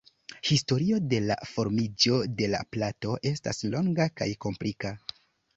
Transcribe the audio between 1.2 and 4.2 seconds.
la formiĝo de la plato estas longa